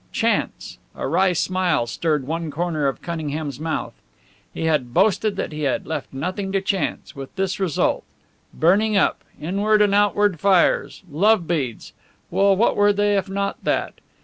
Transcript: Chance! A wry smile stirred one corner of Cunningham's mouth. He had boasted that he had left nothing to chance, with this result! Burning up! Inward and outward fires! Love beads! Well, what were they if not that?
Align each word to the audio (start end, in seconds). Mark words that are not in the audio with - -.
Chance! 0.11 0.79
A 0.95 1.07
wry 1.07 1.31
smile 1.33 1.85
stirred 1.85 2.25
one 2.25 2.49
corner 2.49 2.87
of 2.87 3.03
Cunningham's 3.03 3.59
mouth. 3.59 3.93
He 4.51 4.63
had 4.63 4.95
boasted 4.95 5.35
that 5.35 5.51
he 5.51 5.61
had 5.61 5.85
left 5.85 6.11
nothing 6.11 6.51
to 6.53 6.59
chance, 6.59 7.15
with 7.15 7.35
this 7.35 7.59
result! 7.59 8.03
Burning 8.51 8.97
up! 8.97 9.23
Inward 9.39 9.79
and 9.79 9.93
outward 9.93 10.39
fires! 10.39 11.03
Love 11.11 11.45
beads! 11.47 11.93
Well, 12.31 12.55
what 12.55 12.75
were 12.75 12.91
they 12.93 13.15
if 13.15 13.29
not 13.29 13.63
that? 13.63 13.93